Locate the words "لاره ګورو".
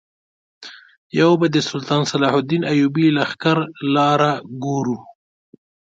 3.95-4.97